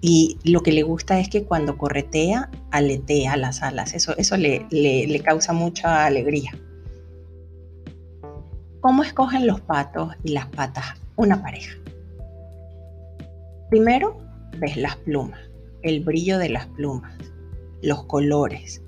Y 0.00 0.38
lo 0.44 0.62
que 0.62 0.72
le 0.72 0.82
gusta 0.82 1.18
es 1.18 1.28
que 1.28 1.44
cuando 1.44 1.78
corretea, 1.78 2.50
aletea 2.70 3.36
las 3.36 3.62
alas. 3.62 3.94
Eso, 3.94 4.16
eso 4.18 4.36
le, 4.36 4.66
le 4.70 5.20
causa 5.20 5.52
mucha 5.52 6.04
alegría. 6.04 6.52
¿Cómo 8.80 9.02
escogen 9.02 9.46
los 9.46 9.62
patos 9.62 10.14
y 10.22 10.32
las 10.32 10.46
patas 10.46 10.84
una 11.16 11.42
pareja? 11.42 11.74
Primero, 13.70 14.18
ves 14.58 14.76
las 14.76 14.96
plumas, 14.96 15.40
el 15.82 16.04
brillo 16.04 16.38
de 16.38 16.50
las 16.50 16.66
plumas, 16.66 17.14
los 17.80 18.04
colores, 18.04 18.82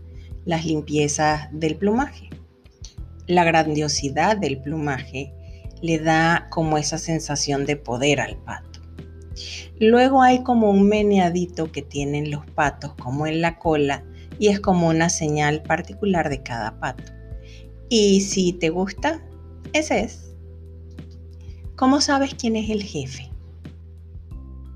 las 0.46 0.64
limpiezas 0.64 1.48
del 1.52 1.76
plumaje. 1.76 2.30
La 3.26 3.44
grandiosidad 3.44 4.36
del 4.38 4.62
plumaje 4.62 5.32
le 5.82 5.98
da 5.98 6.46
como 6.50 6.78
esa 6.78 6.96
sensación 6.96 7.66
de 7.66 7.76
poder 7.76 8.20
al 8.20 8.36
pato. 8.38 8.80
Luego 9.78 10.22
hay 10.22 10.42
como 10.42 10.70
un 10.70 10.88
meneadito 10.88 11.70
que 11.70 11.82
tienen 11.82 12.30
los 12.30 12.46
patos 12.46 12.94
como 12.94 13.26
en 13.26 13.42
la 13.42 13.58
cola 13.58 14.04
y 14.38 14.48
es 14.48 14.60
como 14.60 14.88
una 14.88 15.10
señal 15.10 15.62
particular 15.62 16.30
de 16.30 16.42
cada 16.42 16.78
pato. 16.78 17.12
Y 17.88 18.20
si 18.20 18.52
te 18.52 18.70
gusta, 18.70 19.22
ese 19.72 20.00
es. 20.00 20.32
¿Cómo 21.74 22.00
sabes 22.00 22.34
quién 22.34 22.56
es 22.56 22.70
el 22.70 22.82
jefe? 22.82 23.30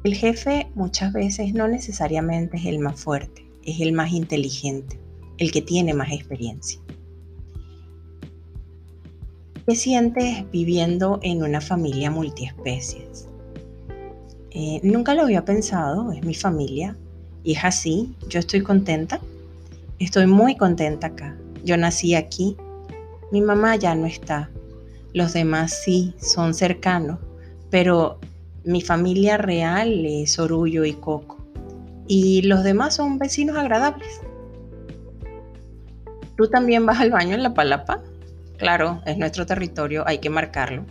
El 0.03 0.15
jefe 0.15 0.69
muchas 0.75 1.13
veces 1.13 1.55
no 1.55 1.69
necesariamente 1.69 2.57
es 2.57 2.67
el 2.67 2.81
más 2.81 3.01
fuerte, 3.01 3.49
es 3.65 3.81
el 3.81 3.93
más 3.93 4.13
inteligente 4.13 5.00
el 5.41 5.51
que 5.51 5.63
tiene 5.63 5.95
más 5.95 6.13
experiencia. 6.13 6.79
¿Qué 9.67 9.75
sientes 9.75 10.49
viviendo 10.53 11.19
en 11.23 11.43
una 11.43 11.61
familia 11.61 12.11
multiespecies? 12.11 13.27
Eh, 14.51 14.81
nunca 14.83 15.15
lo 15.15 15.23
había 15.23 15.45
pensado, 15.45 16.13
es 16.13 16.25
mi 16.25 16.35
familia 16.35 16.97
y 17.43 17.55
es 17.55 17.65
así, 17.65 18.15
yo 18.29 18.39
estoy 18.39 18.63
contenta, 18.63 19.21
estoy 19.99 20.27
muy 20.27 20.57
contenta 20.57 21.09
acá. 21.09 21.37
Yo 21.65 21.77
nací 21.77 22.15
aquí, 22.15 22.57
mi 23.33 23.41
mamá 23.41 23.77
ya 23.77 23.95
no 23.95 24.07
está, 24.07 24.51
los 25.15 25.33
demás 25.33 25.83
sí 25.85 26.15
son 26.19 26.53
cercanos, 26.53 27.19
pero 27.71 28.19
mi 28.65 28.83
familia 28.83 29.39
real 29.39 30.05
es 30.05 30.39
Orullo 30.39 30.85
y 30.85 30.93
Coco 30.93 31.39
y 32.09 32.43
los 32.43 32.63
demás 32.63 32.97
son 32.97 33.19
vecinos 33.19 33.57
agradables. 33.57 34.21
¿Tú 36.41 36.49
también 36.49 36.87
vas 36.87 36.99
al 36.99 37.11
baño 37.11 37.35
en 37.35 37.43
la 37.43 37.53
palapa? 37.53 38.01
Claro, 38.57 39.03
es 39.05 39.19
nuestro 39.19 39.45
territorio, 39.45 40.05
hay 40.07 40.21
que 40.21 40.31
marcarlo. 40.31 40.87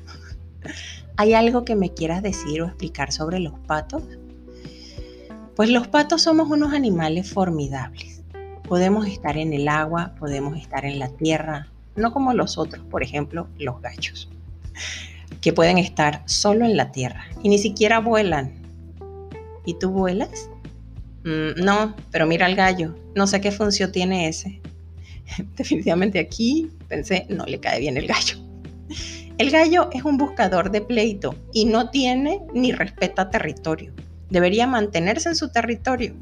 ¿Hay 1.18 1.34
algo 1.34 1.66
que 1.66 1.76
me 1.76 1.92
quieras 1.92 2.22
decir 2.22 2.62
o 2.62 2.68
explicar 2.68 3.12
sobre 3.12 3.40
los 3.40 3.54
patos? 3.66 4.04
Pues 5.56 5.72
los 5.72 5.88
patos 5.88 6.22
somos 6.22 6.52
unos 6.52 6.72
animales 6.72 7.34
formidables. 7.34 8.22
Podemos 8.68 9.08
estar 9.08 9.38
en 9.38 9.52
el 9.52 9.68
agua, 9.70 10.14
podemos 10.20 10.56
estar 10.56 10.86
en 10.86 11.00
la 11.00 11.10
tierra, 11.10 11.68
no 11.96 12.14
como 12.14 12.32
los 12.34 12.60
otros, 12.60 12.86
por 12.86 13.02
ejemplo, 13.02 13.48
los 13.58 13.82
gachos, 13.82 14.30
que 15.42 15.52
pueden 15.52 15.80
estar 15.80 16.22
solo 16.28 16.64
en 16.64 16.78
la 16.78 16.92
tierra 16.92 17.26
y 17.42 17.50
ni 17.50 17.58
siquiera 17.58 17.98
vuelan. 17.98 18.54
¿Y 19.66 19.74
tú 19.80 19.90
vuelas? 19.90 20.48
Mm, 21.24 21.64
no, 21.66 21.96
pero 22.12 22.28
mira 22.28 22.46
al 22.46 22.56
gallo, 22.56 22.96
no 23.16 23.26
sé 23.26 23.42
qué 23.42 23.52
función 23.52 23.92
tiene 23.92 24.28
ese. 24.28 24.62
definitivamente 25.58 26.20
aquí 26.20 26.72
pensé, 26.88 27.26
no 27.30 27.46
le 27.46 27.60
cae 27.60 27.80
bien 27.80 27.98
el 27.98 28.08
gallo. 28.08 28.38
El 29.38 29.52
gallo 29.52 29.90
es 29.94 30.04
un 30.04 30.18
buscador 30.18 30.72
de 30.72 30.82
pleito 30.82 31.36
y 31.54 31.66
no 31.66 31.90
tiene 31.90 32.42
ni 32.54 32.72
respeta 32.72 33.30
territorio. 33.30 33.94
Debería 34.30 34.68
mantenerse 34.68 35.30
en 35.30 35.36
su 35.36 35.50
territorio. 35.50 36.14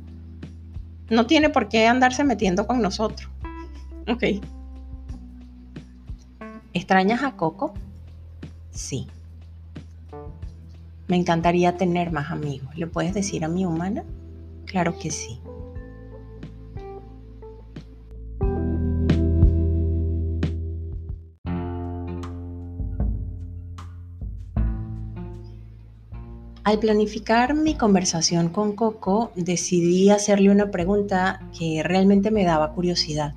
No 1.09 1.25
tiene 1.25 1.49
por 1.49 1.67
qué 1.67 1.87
andarse 1.87 2.23
metiendo 2.23 2.67
con 2.67 2.81
nosotros. 2.81 3.29
Ok. 4.07 4.23
¿Extrañas 6.73 7.23
a 7.23 7.31
Coco? 7.35 7.73
Sí. 8.71 9.07
Me 11.07 11.15
encantaría 11.15 11.75
tener 11.75 12.11
más 12.11 12.29
amigos. 12.31 12.69
¿Le 12.75 12.85
puedes 12.85 13.13
decir 13.13 13.43
a 13.43 13.47
mi 13.47 13.65
humana? 13.65 14.03
Claro 14.65 14.97
que 14.99 15.09
sí. 15.09 15.39
Al 26.67 26.79
planificar 26.79 27.55
mi 27.55 27.75
conversación 27.75 28.49
con 28.49 28.75
Coco, 28.75 29.31
decidí 29.37 30.09
hacerle 30.09 30.51
una 30.51 30.69
pregunta 30.69 31.39
que 31.57 31.81
realmente 31.81 32.29
me 32.29 32.43
daba 32.43 32.73
curiosidad. 32.73 33.35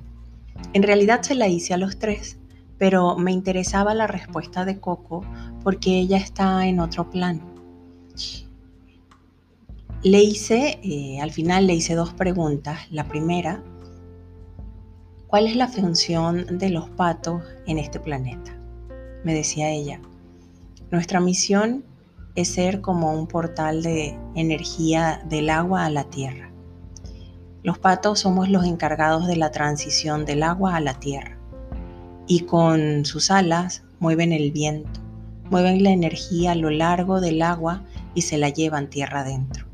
En 0.73 0.83
realidad 0.83 1.21
se 1.21 1.35
la 1.35 1.47
hice 1.47 1.73
a 1.73 1.77
los 1.77 1.97
tres, 1.97 2.37
pero 2.77 3.15
me 3.17 3.31
interesaba 3.31 3.93
la 3.93 4.05
respuesta 4.05 4.65
de 4.65 4.81
Coco 4.81 5.23
porque 5.63 5.97
ella 5.97 6.17
está 6.17 6.67
en 6.67 6.81
otro 6.81 7.09
plan. 7.09 7.41
Le 10.03 10.21
hice, 10.21 10.81
eh, 10.83 11.21
al 11.21 11.31
final 11.31 11.67
le 11.67 11.75
hice 11.75 11.95
dos 11.95 12.13
preguntas. 12.13 12.79
La 12.91 13.07
primera, 13.07 13.63
¿Cuál 15.27 15.47
es 15.47 15.55
la 15.55 15.69
función 15.69 16.57
de 16.57 16.69
los 16.69 16.89
patos 16.89 17.41
en 17.65 17.77
este 17.77 18.01
planeta? 18.01 18.53
Me 19.23 19.33
decía 19.33 19.69
ella. 19.69 20.01
Nuestra 20.91 21.21
misión 21.21 21.85
es 22.35 22.49
ser 22.49 22.81
como 22.81 23.13
un 23.13 23.27
portal 23.27 23.83
de 23.83 24.17
energía 24.35 25.21
del 25.29 25.49
agua 25.49 25.85
a 25.85 25.89
la 25.89 26.05
tierra. 26.05 26.51
Los 27.63 27.77
patos 27.77 28.19
somos 28.19 28.49
los 28.49 28.65
encargados 28.65 29.27
de 29.27 29.35
la 29.35 29.51
transición 29.51 30.25
del 30.25 30.43
agua 30.43 30.75
a 30.75 30.79
la 30.81 30.95
tierra 30.95 31.37
y 32.27 32.41
con 32.41 33.05
sus 33.05 33.29
alas 33.29 33.83
mueven 33.99 34.31
el 34.31 34.51
viento, 34.51 34.99
mueven 35.49 35.83
la 35.83 35.91
energía 35.91 36.53
a 36.53 36.55
lo 36.55 36.69
largo 36.69 37.21
del 37.21 37.41
agua 37.41 37.83
y 38.15 38.23
se 38.23 38.37
la 38.37 38.49
llevan 38.49 38.89
tierra 38.89 39.19
adentro, 39.19 39.67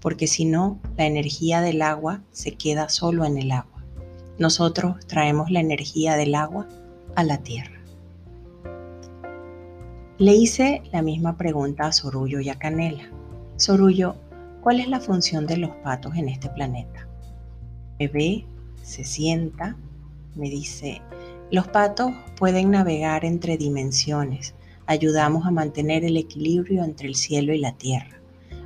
porque 0.00 0.26
si 0.26 0.44
no, 0.44 0.80
la 0.96 1.06
energía 1.06 1.60
del 1.60 1.82
agua 1.82 2.22
se 2.32 2.52
queda 2.52 2.88
solo 2.88 3.24
en 3.24 3.38
el 3.38 3.52
agua. 3.52 3.84
Nosotros 4.38 5.06
traemos 5.06 5.50
la 5.50 5.60
energía 5.60 6.16
del 6.16 6.34
agua 6.34 6.66
a 7.14 7.24
la 7.24 7.38
tierra. 7.38 7.77
Le 10.18 10.34
hice 10.34 10.82
la 10.92 11.00
misma 11.00 11.36
pregunta 11.36 11.86
a 11.86 11.92
Sorullo 11.92 12.40
y 12.40 12.48
a 12.48 12.58
Canela. 12.58 13.08
Sorullo, 13.56 14.16
¿cuál 14.62 14.80
es 14.80 14.88
la 14.88 14.98
función 14.98 15.46
de 15.46 15.58
los 15.58 15.70
patos 15.76 16.16
en 16.16 16.28
este 16.28 16.48
planeta? 16.48 17.06
Me 18.00 18.08
ve, 18.08 18.44
se 18.82 19.04
sienta, 19.04 19.76
me 20.34 20.50
dice, 20.50 21.00
los 21.52 21.68
patos 21.68 22.10
pueden 22.36 22.72
navegar 22.72 23.24
entre 23.24 23.56
dimensiones, 23.56 24.56
ayudamos 24.86 25.46
a 25.46 25.52
mantener 25.52 26.04
el 26.04 26.16
equilibrio 26.16 26.82
entre 26.82 27.06
el 27.06 27.14
cielo 27.14 27.54
y 27.54 27.60
la 27.60 27.76
tierra, 27.76 28.20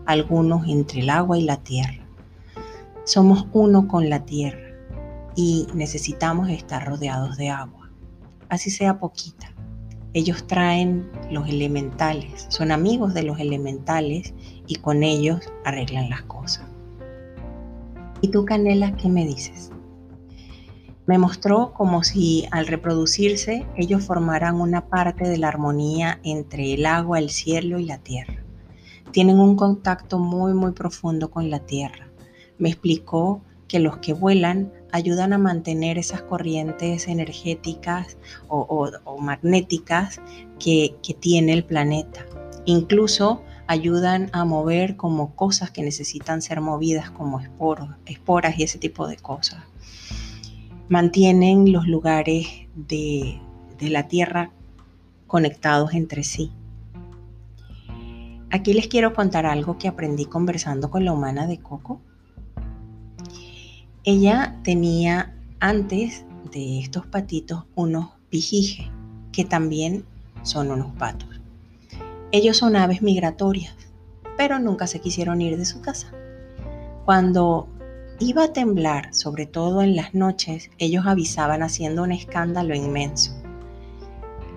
algunos 0.07 0.67
entre 0.67 1.01
el 1.01 1.11
agua 1.11 1.37
y 1.37 1.43
la 1.43 1.59
tierra. 1.59 2.03
Somos 3.05 3.47
uno 3.53 3.89
con 3.89 4.09
la 4.09 4.25
tierra 4.25 4.75
y 5.37 5.67
necesitamos 5.75 6.49
estar 6.49 6.87
rodeados 6.87 7.37
de 7.37 7.51
agua, 7.51 7.91
así 8.49 8.71
sea 8.71 8.99
poquita. 8.99 9.52
Ellos 10.15 10.47
traen 10.47 11.11
los 11.31 11.49
elementales, 11.49 12.47
son 12.49 12.71
amigos 12.71 13.15
de 13.15 13.23
los 13.23 13.41
elementales 13.41 14.35
y 14.67 14.77
con 14.77 15.03
ellos 15.03 15.41
arreglan 15.65 16.11
las 16.11 16.23
cosas. 16.23 16.67
¿Y 18.21 18.29
tú, 18.29 18.45
Canela, 18.45 18.95
qué 18.97 19.09
me 19.09 19.25
dices? 19.25 19.71
Me 21.07 21.19
mostró 21.19 21.73
como 21.73 22.05
si 22.05 22.47
al 22.51 22.67
reproducirse 22.67 23.67
ellos 23.75 24.05
formaran 24.05 24.61
una 24.61 24.87
parte 24.87 25.29
de 25.29 25.39
la 25.39 25.49
armonía 25.49 26.21
entre 26.23 26.75
el 26.75 26.87
agua, 26.87 27.19
el 27.19 27.31
cielo 27.31 27.79
y 27.79 27.87
la 27.87 27.99
tierra. 27.99 28.45
Tienen 29.13 29.41
un 29.41 29.57
contacto 29.57 30.19
muy, 30.19 30.55
muy 30.55 30.73
profundo 30.73 31.31
con 31.31 31.51
la 31.51 31.61
tierra. 31.61 32.09
Me 32.59 32.69
explicó 32.69 33.43
que 33.67 33.81
los 33.81 33.97
que 33.97 34.13
vuelan 34.13 34.73
ayudan 34.93 35.33
a 35.33 35.39
mantener 35.39 35.99
esas 35.99 36.23
corrientes 36.23 37.09
energéticas 37.09 38.17
o, 38.49 39.19
magnéticas 39.19 40.21
que, 40.61 40.95
tiene 41.19 41.55
el 41.55 41.65
planeta. 41.65 42.25
Incluso 42.67 43.43
ayudan 43.67 44.29
a 44.33 44.45
mover 44.45 44.97
como 44.97 45.35
cosas 45.35 45.71
que 45.71 45.83
necesitan 45.83 46.43
ser 46.43 46.61
movidas 46.61 47.11
como 47.11 47.41
esporos, 47.41 47.89
esporas 48.07 48.59
y 48.59 48.63
ese 48.63 48.79
tipo 48.79 49.09
de 49.09 49.17
cosas. 49.17 49.65
Mantienen 50.89 51.73
los 51.73 51.87
lugares 51.89 52.47
de 52.75 53.41
la 53.81 54.09
Tierra 54.09 54.51
conectados 55.27 55.95
entre 55.95 56.23
sí. 56.23 56.53
Aquí 58.51 58.75
les 58.75 58.87
quiero 58.87 59.15
contar 59.15 59.47
algo 59.47 59.79
que 59.79 59.89
aprendí 59.89 60.27
conversando 60.27 60.91
con 60.91 61.07
la 61.07 61.13
humana 61.15 61.47
de 61.47 61.59
Coco 61.59 62.03
ella 64.05 64.59
tenía 64.65 65.33
antes 65.61 66.25
de 66.53 66.81
estos 66.81 67.07
patitos 67.07 67.65
unos 67.77 68.09
pijijes, 68.31 68.89
que 69.31 69.45
también 69.45 70.05
son 70.43 70.73
unos 70.73 70.93
patos. 70.97 71.29
Ellos 72.33 72.57
son 72.57 72.75
aves 72.75 73.01
migratorias, 73.01 73.77
pero 74.37 74.59
nunca 74.59 74.89
se 74.89 75.01
quisieron 75.01 75.41
ir 75.41 75.57
de 75.57 75.65
su 75.65 75.81
casa. 75.83 76.13
Cuando 77.05 77.69
iba 78.19 78.45
a 78.45 78.53
temblar, 78.53 79.15
sobre 79.15 79.47
todo 79.47 79.83
en 79.83 79.95
las 79.95 80.15
noches, 80.15 80.71
ellos 80.79 81.07
avisaban 81.07 81.63
haciendo 81.63 82.03
un 82.03 82.11
escándalo 82.11 82.75
inmenso. 82.75 83.41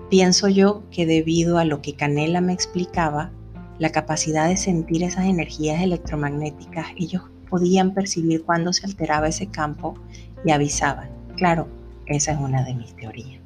Pienso 0.09 0.47
yo 0.47 0.83
que 0.89 1.05
debido 1.05 1.59
a 1.59 1.65
lo 1.65 1.83
que 1.83 1.93
Canela 1.93 2.41
me 2.41 2.53
explicaba, 2.53 3.31
la 3.77 3.91
capacidad 3.91 4.47
de 4.47 4.57
sentir 4.57 5.03
esas 5.03 5.25
energías 5.25 5.83
electromagnéticas, 5.83 6.87
ellos 6.95 7.23
podían 7.45 7.93
percibir 7.93 8.43
cuando 8.43 8.73
se 8.73 8.85
alteraba 8.85 9.27
ese 9.27 9.47
campo 9.47 9.95
y 10.43 10.51
avisaban. 10.51 11.09
Claro, 11.35 11.67
esa 12.05 12.31
es 12.33 12.39
una 12.39 12.63
de 12.63 12.73
mis 12.73 12.95
teorías. 12.95 13.41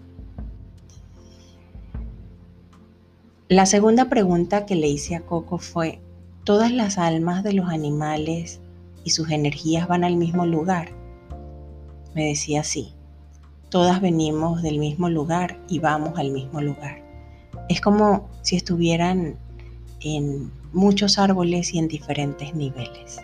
La 3.47 3.65
segunda 3.65 4.09
pregunta 4.09 4.65
que 4.65 4.75
le 4.75 4.88
hice 4.88 5.15
a 5.15 5.21
Coco 5.21 5.57
fue, 5.57 5.99
¿todas 6.43 6.71
las 6.71 6.99
almas 6.99 7.43
de 7.43 7.53
los 7.53 7.67
animales 7.69 8.59
y 9.03 9.09
sus 9.09 9.31
energías 9.31 9.88
van 9.88 10.03
al 10.03 10.17
mismo 10.17 10.45
lugar? 10.45 10.89
Me 12.13 12.25
decía 12.25 12.63
sí, 12.63 12.93
todas 13.69 14.01
venimos 14.01 14.62
del 14.62 14.77
mismo 14.77 15.09
lugar 15.09 15.59
y 15.67 15.79
vamos 15.79 16.19
al 16.19 16.31
mismo 16.31 16.62
lugar. 16.62 17.03
Es 17.69 17.81
como 17.81 18.29
si 18.43 18.55
estuvieran 18.55 19.38
en 20.01 20.51
muchos 20.73 21.17
árboles 21.17 21.73
y 21.73 21.79
en 21.79 21.88
diferentes 21.88 22.53
niveles. 22.53 23.19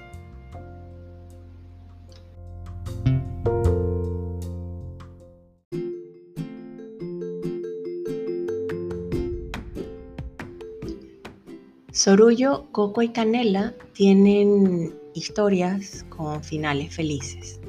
Sorullo, 11.95 12.67
Coco 12.73 13.03
y 13.03 13.08
Canela 13.08 13.73
tienen 13.93 14.93
historias 15.13 16.05
con 16.10 16.43
finales 16.43 16.93
felices. 16.93 17.62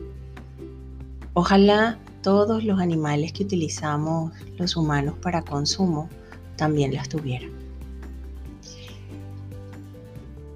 Ojalá 1.35 2.01
todos 2.25 2.65
los 2.65 2.81
animales 2.81 3.33
que 3.33 3.45
utilizamos 3.45 4.33
los 4.59 4.77
humanos 4.77 5.15
para 5.23 5.43
consumo 5.43 6.11
también 6.57 6.93
las 6.93 7.09
tuvieran. 7.09 7.53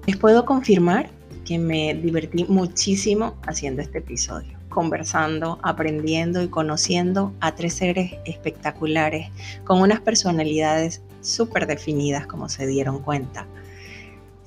Les 0.05 0.17
puedo 0.17 0.43
confirmar 0.43 1.09
que 1.45 1.57
me 1.57 1.93
divertí 1.93 2.43
muchísimo 2.43 3.37
haciendo 3.47 3.81
este 3.81 3.99
episodio, 3.99 4.59
conversando, 4.67 5.59
aprendiendo 5.63 6.43
y 6.43 6.49
conociendo 6.49 7.33
a 7.39 7.55
tres 7.55 7.75
seres 7.75 8.15
espectaculares 8.25 9.29
con 9.63 9.79
unas 9.79 10.01
personalidades 10.01 11.01
súper 11.21 11.67
definidas 11.67 12.27
como 12.27 12.49
se 12.49 12.67
dieron 12.67 13.01
cuenta 13.01 13.47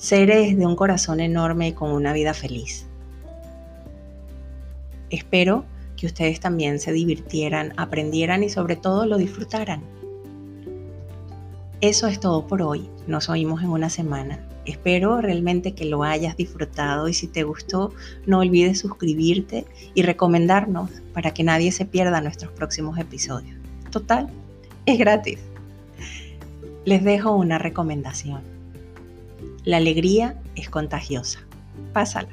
seres 0.05 0.59
de 0.59 0.67
un 0.67 0.77
corazón 0.77 1.19
enorme 1.21 1.69
y 1.69 1.73
con 1.73 1.91
una 1.91 2.13
vida 2.13 2.35
feliz. 2.35 2.87
Espero 5.09 5.65
que 5.97 6.05
ustedes 6.05 6.41
también 6.41 6.79
se 6.79 6.93
divirtieran, 6.93 7.73
aprendieran 7.79 8.43
y 8.43 8.51
sobre 8.51 8.77
todo 8.77 9.07
lo 9.07 9.17
disfrutaran. 9.17 9.83
Eso 11.81 12.07
es 12.07 12.21
todo 12.21 12.47
por 12.47 12.61
hoy. 12.61 12.91
Nos 13.07 13.31
oímos 13.31 13.63
en 13.63 13.71
una 13.71 13.89
semana. 13.89 14.47
Espero 14.67 15.23
realmente 15.23 15.73
que 15.73 15.87
lo 15.87 16.03
hayas 16.03 16.37
disfrutado 16.37 17.09
y 17.09 17.15
si 17.15 17.27
te 17.27 17.43
gustó, 17.43 17.95
no 18.27 18.41
olvides 18.41 18.81
suscribirte 18.81 19.65
y 19.95 20.03
recomendarnos 20.03 20.91
para 21.15 21.33
que 21.33 21.45
nadie 21.45 21.73
se 21.73 21.87
pierda 21.87 22.21
nuestros 22.21 22.53
próximos 22.53 22.99
episodios. 22.99 23.57
Total, 23.91 24.29
es 24.85 24.99
gratis. 24.99 25.39
Les 26.85 27.03
dejo 27.03 27.35
una 27.35 27.59
recomendación. 27.59 28.54
La 29.65 29.79
alegría 29.79 30.39
es 30.57 30.69
contagiosa. 30.69 31.39
Pásala. 31.95 32.29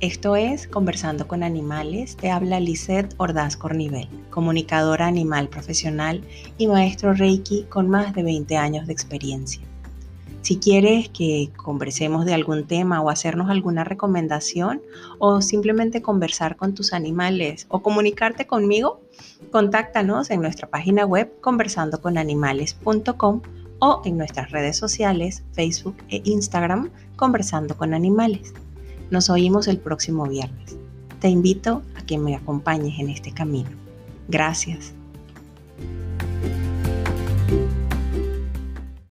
Esto 0.00 0.34
es 0.34 0.66
Conversando 0.66 1.28
con 1.28 1.42
Animales. 1.42 2.16
Te 2.16 2.30
habla 2.30 2.58
Lisette 2.58 3.14
Ordaz 3.18 3.58
Cornivel, 3.58 4.08
comunicadora 4.30 5.06
animal 5.06 5.48
profesional 5.48 6.22
y 6.56 6.68
maestro 6.68 7.12
Reiki 7.12 7.64
con 7.64 7.90
más 7.90 8.14
de 8.14 8.22
20 8.22 8.56
años 8.56 8.86
de 8.86 8.94
experiencia. 8.94 9.60
Si 10.40 10.56
quieres 10.56 11.10
que 11.10 11.50
conversemos 11.54 12.24
de 12.24 12.32
algún 12.32 12.66
tema 12.66 13.02
o 13.02 13.10
hacernos 13.10 13.50
alguna 13.50 13.84
recomendación 13.84 14.80
o 15.18 15.42
simplemente 15.42 16.00
conversar 16.00 16.56
con 16.56 16.72
tus 16.72 16.94
animales 16.94 17.66
o 17.68 17.82
comunicarte 17.82 18.46
conmigo, 18.46 19.02
contáctanos 19.50 20.30
en 20.30 20.40
nuestra 20.40 20.70
página 20.70 21.04
web 21.04 21.30
conversandoconanimales.com 21.42 23.42
o 23.80 24.02
en 24.04 24.16
nuestras 24.16 24.50
redes 24.50 24.76
sociales, 24.76 25.42
Facebook 25.52 25.96
e 26.08 26.22
Instagram, 26.24 26.90
Conversando 27.16 27.76
con 27.76 27.92
Animales. 27.92 28.54
Nos 29.10 29.28
oímos 29.28 29.66
el 29.68 29.78
próximo 29.78 30.26
viernes. 30.26 30.76
Te 31.20 31.28
invito 31.28 31.82
a 31.96 32.02
que 32.02 32.16
me 32.16 32.36
acompañes 32.36 32.98
en 32.98 33.10
este 33.10 33.32
camino. 33.32 33.70
Gracias. 34.28 34.94